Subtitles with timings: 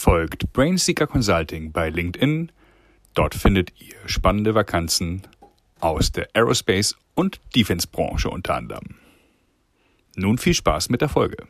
[0.00, 2.52] Folgt Brainseeker Consulting bei LinkedIn.
[3.14, 5.22] Dort findet ihr spannende Vakanzen
[5.80, 8.94] aus der Aerospace- und Defense-Branche unter anderem.
[10.14, 11.48] Nun viel Spaß mit der Folge.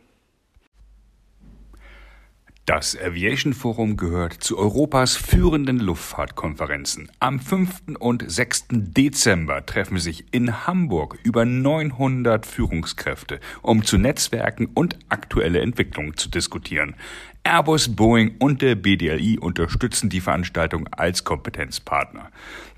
[2.68, 7.10] Das Aviation Forum gehört zu Europas führenden Luftfahrtkonferenzen.
[7.18, 7.96] Am 5.
[7.98, 8.66] und 6.
[8.70, 16.28] Dezember treffen sich in Hamburg über 900 Führungskräfte, um zu Netzwerken und aktuelle Entwicklungen zu
[16.28, 16.94] diskutieren.
[17.42, 22.30] Airbus, Boeing und der BDLI unterstützen die Veranstaltung als Kompetenzpartner.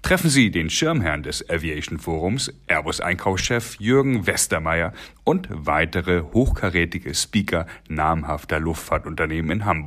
[0.03, 4.93] Treffen Sie den Schirmherrn des Aviation Forums, Airbus Einkaufschef Jürgen Westermeier
[5.25, 9.80] und weitere hochkarätige Speaker namhafter Luftfahrtunternehmen in Hamburg.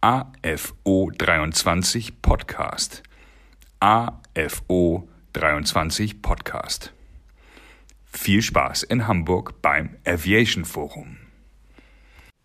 [0.01, 3.01] AFO23 Podcast.
[3.79, 6.93] AFO23 Podcast.
[8.05, 11.17] Viel Spaß in Hamburg beim Aviation Forum.